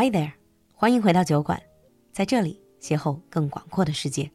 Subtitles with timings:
[0.00, 0.30] Hi there，
[0.74, 1.60] 欢迎回到酒馆，
[2.12, 4.30] 在这里邂逅更广阔的世界。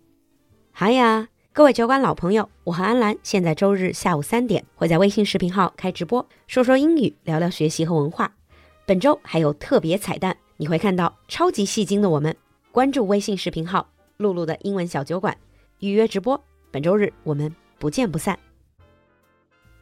[0.73, 8.29] Hi 呀，各位酒馆老朋友，我和安兰现在周日下午三点会在微信视频号开直播，说说英语，聊聊学习和文化。
[8.85, 12.35] 本周还有特别彩蛋，你会看到超级戏精的我们。
[12.73, 13.87] 关注微信视频号
[14.17, 15.37] “露露的英文小酒馆”，
[15.79, 16.43] 预约直播。
[16.71, 18.37] 本周日我们不见不散。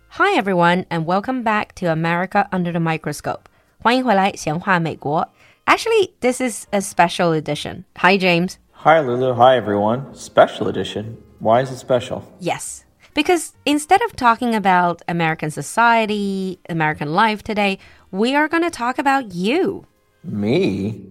[0.09, 3.39] Hi everyone, and welcome back to America Under the Microscope.
[3.79, 5.27] 欢迎回来，闲话美国。
[5.67, 7.85] Actually, this is a special edition.
[7.97, 8.57] Hi, James.
[8.71, 9.33] Hi, Lulu.
[9.33, 10.13] Hi, everyone.
[10.15, 11.21] Special edition.
[11.39, 12.31] Why is it special?
[12.39, 12.83] Yes.
[13.13, 17.77] Because instead of talking about American society, American life today,
[18.11, 19.85] we are going to talk about you.
[20.23, 21.01] Me?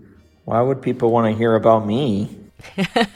[0.45, 2.37] Why would people want to hear about me?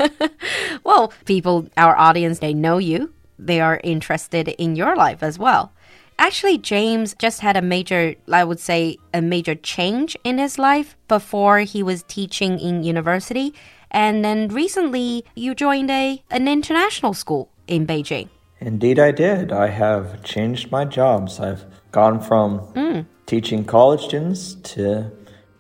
[0.84, 3.12] well, people, our audience, they know you.
[3.39, 5.73] They are interested in your life as well.
[6.18, 10.96] Actually, James just had a major, I would say, a major change in his life
[11.09, 13.52] before he was teaching in university.
[13.91, 18.28] And then recently, you joined a, an international school in Beijing.
[18.61, 19.52] Indeed, I did.
[19.52, 21.41] I have changed my jobs.
[21.41, 23.06] I've gone from mm.
[23.27, 25.11] teaching college students to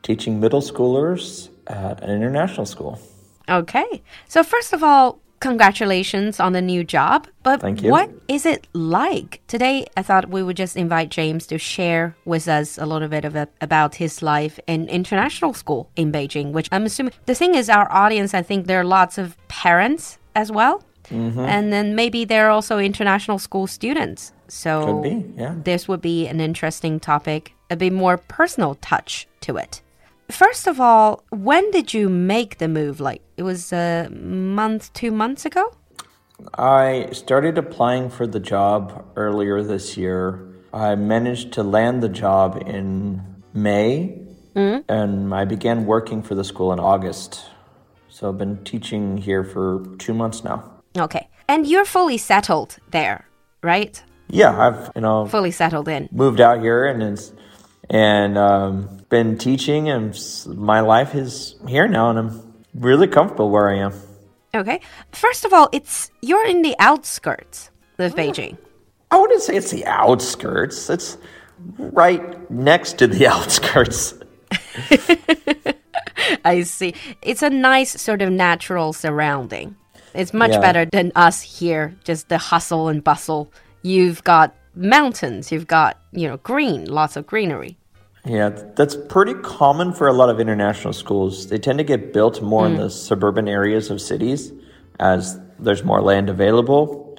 [0.02, 3.00] teaching middle schoolers at an international school.
[3.48, 4.02] Okay.
[4.28, 7.26] So, first of all, congratulations on the new job.
[7.42, 7.90] But Thank you.
[7.90, 9.40] what is it like?
[9.46, 13.24] Today, I thought we would just invite James to share with us a little bit
[13.24, 17.54] of a, about his life in international school in Beijing, which I'm assuming the thing
[17.54, 20.82] is, our audience, I think there are lots of parents as well.
[21.10, 21.48] Mm -hmm.
[21.48, 24.32] And then maybe they're also international school students.
[24.48, 25.54] So be, yeah.
[25.62, 29.82] this would be an interesting topic, a bit more personal touch to it.
[30.30, 33.00] First of all, when did you make the move?
[33.00, 35.74] Like it was a month, two months ago?
[36.58, 40.48] I started applying for the job earlier this year.
[40.72, 44.18] I managed to land the job in May,
[44.56, 44.84] mm.
[44.88, 47.44] and I began working for the school in August.
[48.08, 50.64] So I've been teaching here for two months now.
[50.96, 51.28] Okay.
[51.48, 53.28] And you're fully settled there,
[53.62, 54.02] right?
[54.28, 56.08] Yeah, I've, you know, fully settled in.
[56.10, 57.32] Moved out here and it's
[57.90, 63.70] and um, been teaching, and my life is here now, and I'm really comfortable where
[63.70, 63.92] I am.
[64.54, 64.80] Okay.
[65.12, 68.56] First of all, it's you're in the outskirts of Beijing.
[69.10, 70.90] I wouldn't say it's the outskirts.
[70.90, 71.18] It's
[71.78, 74.14] right next to the outskirts.
[76.44, 76.94] I see.
[77.22, 79.76] It's a nice sort of natural surrounding.
[80.14, 80.60] It's much yeah.
[80.60, 83.52] better than us here, just the hustle and bustle.
[83.82, 87.76] You've got mountains, you've got, you know, green, lots of greenery.
[88.26, 91.48] Yeah, that's pretty common for a lot of international schools.
[91.48, 92.70] They tend to get built more mm.
[92.70, 94.52] in the suburban areas of cities
[94.98, 97.18] as there's more land available.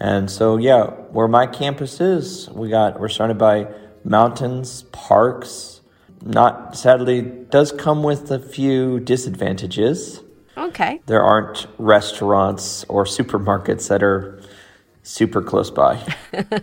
[0.00, 3.68] And so, yeah, where my campus is, we got we're surrounded by
[4.04, 5.80] mountains, parks.
[6.24, 10.22] Not sadly does come with a few disadvantages.
[10.56, 11.00] Okay.
[11.06, 14.40] There aren't restaurants or supermarkets that are
[15.02, 16.00] super close by.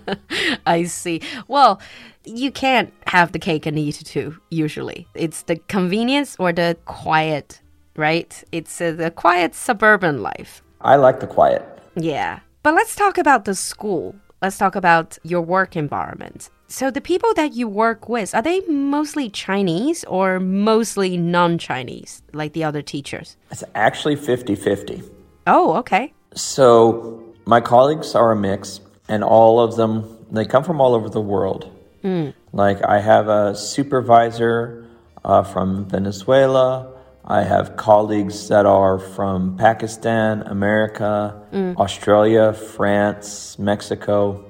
[0.65, 1.21] I see.
[1.47, 1.81] Well,
[2.25, 5.07] you can't have the cake and eat it too, usually.
[5.13, 7.61] It's the convenience or the quiet,
[7.95, 8.43] right?
[8.51, 10.61] It's uh, the quiet suburban life.
[10.81, 11.63] I like the quiet.
[11.95, 12.39] Yeah.
[12.63, 14.15] But let's talk about the school.
[14.41, 16.49] Let's talk about your work environment.
[16.67, 22.21] So, the people that you work with, are they mostly Chinese or mostly non Chinese,
[22.31, 23.37] like the other teachers?
[23.49, 25.01] It's actually 50 50.
[25.47, 26.13] Oh, okay.
[26.35, 29.91] So, my colleagues are a mix, and all of them,
[30.29, 31.67] they come from all over the world.
[32.03, 32.35] Mm.
[32.53, 34.85] Like, I have a supervisor
[35.25, 36.93] uh, from Venezuela.
[37.25, 41.75] I have colleagues that are from Pakistan, America, mm.
[41.77, 44.45] Australia, France, Mexico,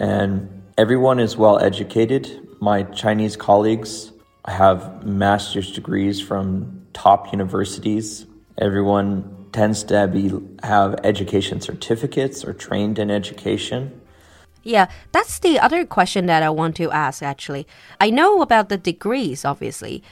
[0.00, 2.24] and everyone is well educated.
[2.60, 4.10] My Chinese colleagues
[4.44, 8.26] have master's degrees from top universities.
[8.58, 14.00] Everyone tends to be have education certificates or trained in education.
[14.62, 17.66] Yeah, that's the other question that I want to ask actually.
[18.00, 20.02] I know about the degrees obviously,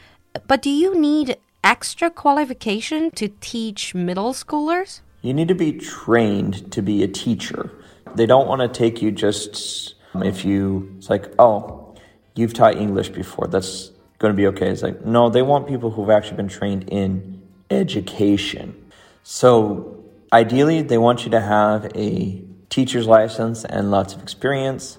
[0.46, 5.00] but do you need extra qualification to teach middle schoolers?
[5.22, 7.70] You need to be trained to be a teacher.
[8.14, 11.94] They don't want to take you just um, if you it's like, "Oh,
[12.34, 13.46] you've taught English before.
[13.46, 16.88] That's going to be okay." It's like, "No, they want people who've actually been trained
[16.88, 18.87] in education."
[19.30, 24.96] So ideally, they want you to have a teacher's license and lots of experience.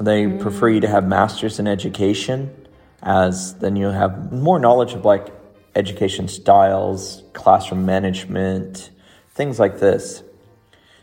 [0.00, 0.40] They mm.
[0.40, 2.66] prefer you to have masters in education,
[3.04, 5.28] as then you'll have more knowledge of like
[5.76, 8.90] education styles, classroom management,
[9.30, 10.24] things like this.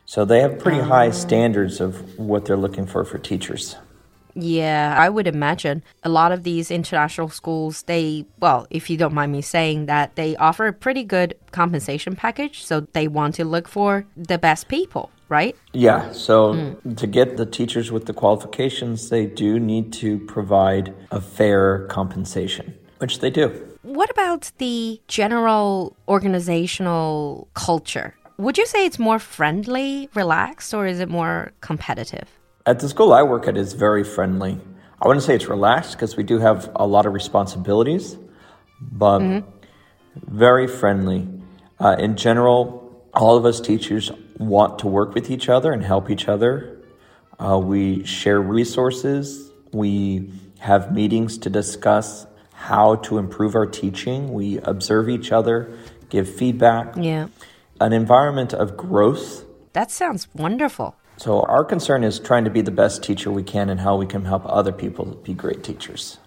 [0.03, 3.77] So they have pretty high standards of what they're looking for for teachers.
[4.35, 9.13] Yeah, I would imagine a lot of these international schools, they, well, if you don't
[9.13, 12.63] mind me saying that, they offer a pretty good compensation package.
[12.63, 15.55] So they want to look for the best people, right?
[15.71, 16.97] Yeah, so mm.
[16.97, 22.77] to get the teachers with the qualifications, they do need to provide a fair compensation,
[22.97, 23.49] which they do.
[23.83, 28.15] What about the general organizational culture?
[28.37, 32.27] Would you say it's more friendly, relaxed, or is it more competitive?
[32.67, 34.59] At the school I work at, is very friendly.
[34.99, 38.17] I wouldn't say it's relaxed because we do have a lot of responsibilities,
[38.81, 39.47] but mm-hmm.
[40.35, 41.27] very friendly.
[41.79, 46.09] Uh, in general, all of us teachers want to work with each other and help
[46.09, 46.81] each other.
[47.37, 49.51] Uh, we share resources.
[49.71, 54.33] We have meetings to discuss how to improve our teaching.
[54.33, 55.77] We observe each other,
[56.09, 56.95] give feedback.
[56.97, 57.27] Yeah.
[57.79, 59.45] An environment of growth.
[59.73, 60.95] That sounds wonderful.
[61.17, 64.05] So, our concern is trying to be the best teacher we can and how we
[64.05, 66.17] can help other people be great teachers.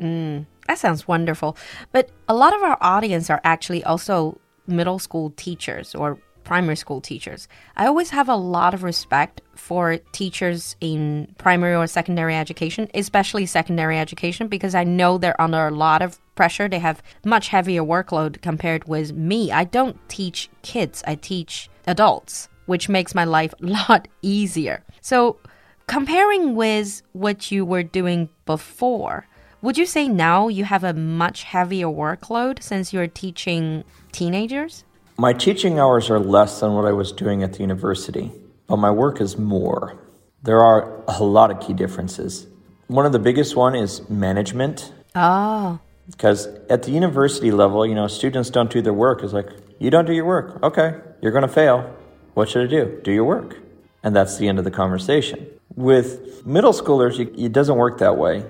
[0.00, 1.56] Mm, that sounds wonderful.
[1.92, 7.00] But a lot of our audience are actually also middle school teachers or primary school
[7.00, 7.46] teachers.
[7.76, 13.44] I always have a lot of respect for teachers in primary or secondary education, especially
[13.44, 16.66] secondary education, because I know they're under a lot of pressure.
[16.68, 19.52] They have much heavier workload compared with me.
[19.52, 24.84] I don't teach kids, I teach adults which makes my life a lot easier.
[25.00, 25.38] So,
[25.86, 29.26] comparing with what you were doing before,
[29.62, 34.84] would you say now you have a much heavier workload since you're teaching teenagers?
[35.16, 38.30] My teaching hours are less than what I was doing at the university,
[38.68, 39.98] but my work is more.
[40.42, 42.46] There are a lot of key differences.
[42.86, 44.92] One of the biggest one is management.
[45.16, 45.80] Oh.
[46.08, 49.24] Because at the university level, you know, students don't do their work.
[49.24, 49.48] It's like,
[49.80, 50.62] you don't do your work.
[50.62, 51.97] Okay, you're going to fail.
[52.38, 53.00] What should I do?
[53.02, 53.58] Do your work.
[54.04, 55.44] And that's the end of the conversation.
[55.74, 58.44] With middle schoolers, it doesn't work that way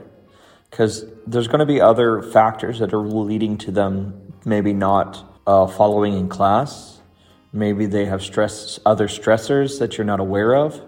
[0.69, 5.67] because there's going to be other factors that are leading to them maybe not uh,
[5.67, 7.01] following in class.
[7.55, 10.83] Maybe they have stress, other stressors that you're not aware of.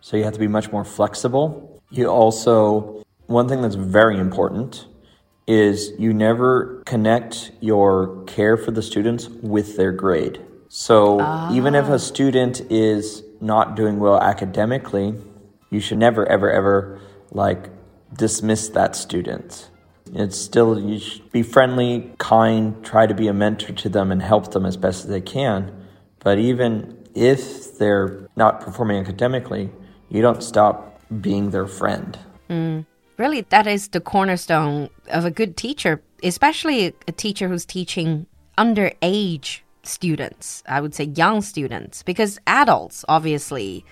[0.00, 1.82] So you have to be much more flexible.
[1.90, 4.86] You also, one thing that's very important
[5.46, 10.40] is you never connect your care for the students with their grade.
[10.68, 11.52] So ah.
[11.52, 11.98] even if a ah.
[11.98, 15.14] student is not doing well academically,
[15.70, 17.00] you should never, ever, ever
[17.30, 17.70] like
[18.14, 19.70] dismiss that student.
[20.14, 24.22] It's still, you should be friendly, kind, try to be a mentor to them and
[24.22, 25.86] help them as best as they can.
[26.20, 29.70] But even if they're not performing academically,
[30.08, 32.18] you don't stop being their friend.
[32.48, 32.86] Mm.
[33.18, 38.26] Really, that is the cornerstone of a good teacher, especially a teacher who's teaching
[38.56, 43.84] underage students, I would say young students, because adults, obviously,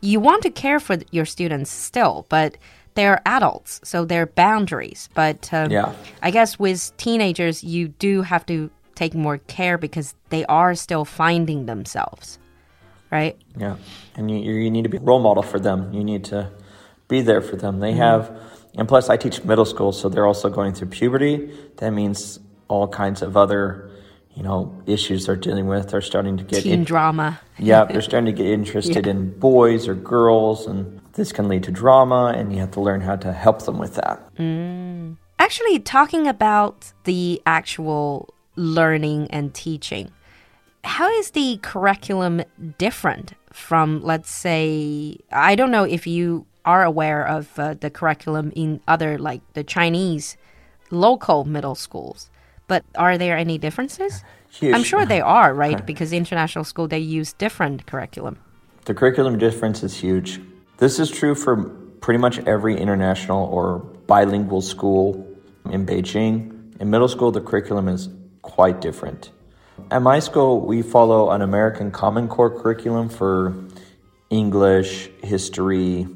[0.00, 2.56] you want to care for your students still, but
[2.94, 5.08] they're adults, so there are boundaries.
[5.14, 5.94] But um, yeah.
[6.22, 11.04] I guess with teenagers, you do have to take more care because they are still
[11.04, 12.38] finding themselves,
[13.10, 13.36] right?
[13.56, 13.76] Yeah,
[14.16, 15.92] and you, you need to be a role model for them.
[15.92, 16.50] You need to
[17.08, 17.80] be there for them.
[17.80, 18.10] They mm -hmm.
[18.10, 18.30] have,
[18.76, 21.50] and plus, I teach middle school, so they're also going through puberty.
[21.76, 23.90] That means all kinds of other
[24.34, 25.90] you know issues they're dealing with.
[25.90, 27.40] They're starting to get teen in- drama.
[27.58, 29.12] yeah, they're starting to get interested yeah.
[29.12, 33.00] in boys or girls, and this can lead to drama, and you have to learn
[33.00, 34.34] how to help them with that.
[34.36, 35.16] Mm.
[35.38, 40.10] Actually, talking about the actual learning and teaching,
[40.84, 42.42] how is the curriculum
[42.78, 48.52] different from, let's say, I don't know if you are aware of uh, the curriculum
[48.54, 50.36] in other, like the Chinese
[50.90, 52.30] local middle schools.
[52.72, 54.24] But are there any differences?
[54.48, 54.74] Huge.
[54.74, 55.84] I'm sure they are, right?
[55.84, 58.38] Because international school they use different curriculum.
[58.86, 60.40] The curriculum difference is huge.
[60.78, 61.64] This is true for
[62.00, 65.04] pretty much every international or bilingual school
[65.68, 66.80] in Beijing.
[66.80, 68.08] In middle school, the curriculum is
[68.40, 69.32] quite different.
[69.90, 73.54] At my school, we follow an American Common Core curriculum for
[74.30, 76.08] English, history,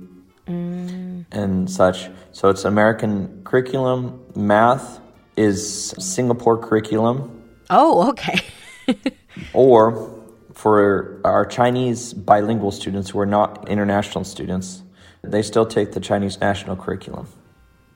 [0.48, 1.26] mm.
[1.30, 2.08] and such.
[2.32, 5.00] So it's American curriculum, math,
[5.36, 7.42] is Singapore curriculum.
[7.70, 8.40] Oh, okay.
[9.52, 10.12] or
[10.54, 14.82] for our Chinese bilingual students who are not international students,
[15.22, 17.26] they still take the Chinese national curriculum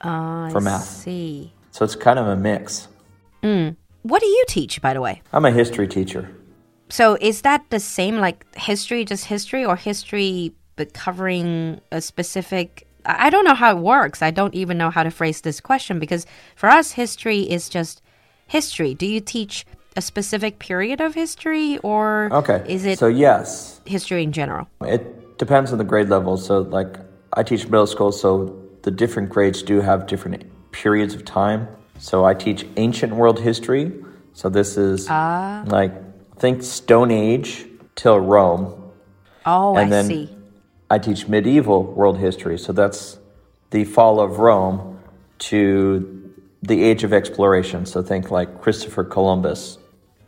[0.01, 0.83] uh, for math.
[0.83, 1.53] I see.
[1.71, 2.89] So it's kind of a mix.
[3.43, 3.77] Mm.
[4.03, 5.23] What do you teach, by the way?
[5.33, 6.31] I'm a history teacher.
[6.89, 12.87] So is that the same, like history, just history, or history but covering a specific
[13.19, 14.23] I don't know how it works.
[14.23, 16.27] I don't even know how to phrase this question because
[16.57, 18.03] for us, history is just
[18.47, 18.95] history.
[18.95, 22.65] Do you teach a specific period of history or okay.
[22.69, 24.69] is it so yes history in general?
[24.83, 26.37] It depends on the grade level.
[26.37, 26.97] So like
[27.33, 31.69] I teach middle school, so the different grades do have different periods of time.
[31.99, 33.93] So I teach ancient world history.
[34.33, 35.65] So this is uh.
[35.67, 35.93] like
[36.39, 38.93] think Stone Age till Rome.
[39.47, 40.37] Oh, and I then see.
[40.91, 42.59] I teach medieval world history.
[42.59, 43.19] So that's
[43.71, 44.99] the fall of Rome
[45.51, 47.87] to the age of exploration.
[47.87, 49.79] So think like Christopher Columbus.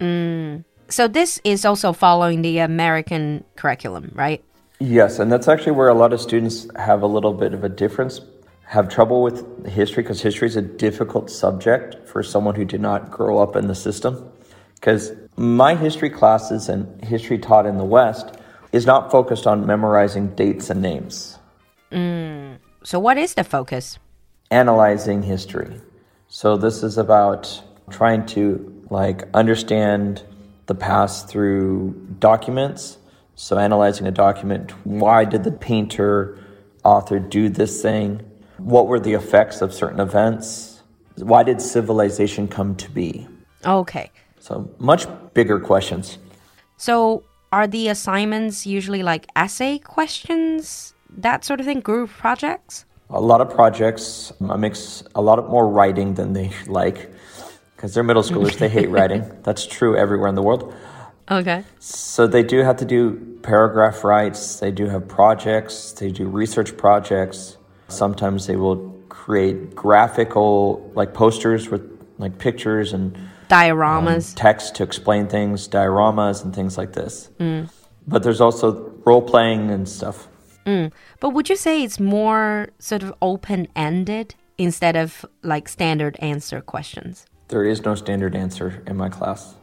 [0.00, 0.64] Mm.
[0.88, 4.42] So this is also following the American curriculum, right?
[4.78, 7.68] Yes, and that's actually where a lot of students have a little bit of a
[7.68, 8.20] difference,
[8.64, 13.10] have trouble with history because history is a difficult subject for someone who did not
[13.10, 14.28] grow up in the system.
[14.74, 18.36] Because my history classes and history taught in the West
[18.72, 21.38] is not focused on memorizing dates and names.
[21.90, 22.56] Mm.
[22.82, 23.98] So, what is the focus?
[24.50, 25.80] Analyzing history.
[26.28, 30.22] So, this is about trying to like understand
[30.66, 32.98] the past through documents.
[33.34, 36.38] So, analyzing a document, why did the painter,
[36.84, 38.20] author do this thing?
[38.56, 40.82] What were the effects of certain events?
[41.16, 43.26] Why did civilization come to be?
[43.66, 44.10] Okay.
[44.40, 46.18] So, much bigger questions.
[46.76, 52.86] So, are the assignments usually like essay questions, that sort of thing, group projects?
[53.10, 54.32] A lot of projects.
[54.48, 57.12] I mix a lot of more writing than they like
[57.76, 58.56] because they're middle schoolers.
[58.58, 59.30] they hate writing.
[59.42, 60.74] That's true everywhere in the world.
[61.30, 61.64] Okay.
[61.78, 64.60] So they do have to do paragraph writes.
[64.60, 65.92] They do have projects.
[65.92, 67.58] They do research projects.
[67.88, 71.82] Sometimes they will create graphical, like posters with
[72.18, 73.16] like pictures and
[73.52, 77.30] dioramas, um, text to explain things, dioramas and things like this.
[77.38, 77.70] Mm.
[78.06, 80.28] But there's also role playing and stuff.
[80.66, 80.92] Mm.
[81.20, 86.60] But would you say it's more sort of open ended instead of like standard answer
[86.60, 87.26] questions?
[87.48, 89.54] There is no standard answer in my class.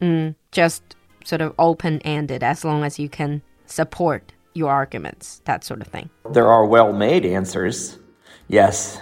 [0.00, 5.64] Mm, just sort of open ended as long as you can support your arguments, that
[5.64, 6.10] sort of thing.
[6.30, 7.98] There are well made answers,
[8.48, 9.00] yes.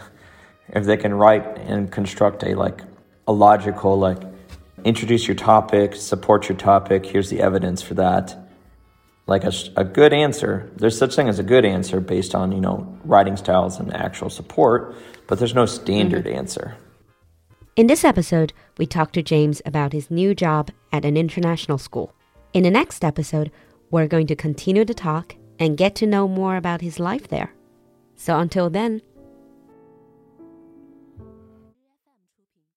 [0.69, 2.83] If they can write and construct a like
[3.27, 4.23] a logical like
[4.85, 8.37] introduce your topic, support your topic, here's the evidence for that.
[9.27, 12.61] Like a, a good answer, there's such thing as a good answer based on, you
[12.61, 14.97] know, writing styles and actual support,
[15.27, 16.39] but there's no standard mm-hmm.
[16.39, 16.77] answer.
[17.77, 22.13] In this episode, we talked to James about his new job at an international school.
[22.53, 23.53] In the next episode,
[23.91, 27.55] we're going to continue to talk and get to know more about his life there.
[28.17, 29.03] So until then,